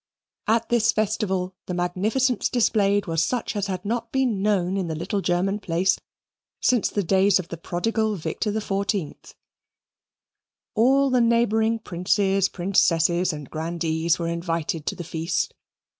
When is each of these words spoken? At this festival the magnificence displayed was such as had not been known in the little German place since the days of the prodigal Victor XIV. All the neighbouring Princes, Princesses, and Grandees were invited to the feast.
At 0.47 0.69
this 0.69 0.91
festival 0.91 1.53
the 1.67 1.75
magnificence 1.75 2.49
displayed 2.49 3.05
was 3.05 3.21
such 3.23 3.55
as 3.55 3.67
had 3.67 3.85
not 3.85 4.11
been 4.11 4.41
known 4.41 4.75
in 4.75 4.87
the 4.87 4.95
little 4.95 5.21
German 5.21 5.59
place 5.59 5.99
since 6.59 6.89
the 6.89 7.03
days 7.03 7.37
of 7.37 7.49
the 7.49 7.57
prodigal 7.57 8.15
Victor 8.15 8.51
XIV. 8.51 9.35
All 10.73 11.11
the 11.11 11.21
neighbouring 11.21 11.77
Princes, 11.77 12.49
Princesses, 12.49 13.31
and 13.31 13.47
Grandees 13.51 14.17
were 14.17 14.27
invited 14.27 14.87
to 14.87 14.95
the 14.95 15.03
feast. 15.03 15.53